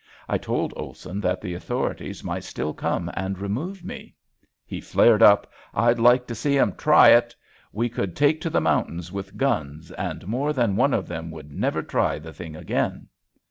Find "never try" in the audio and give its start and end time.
11.51-12.17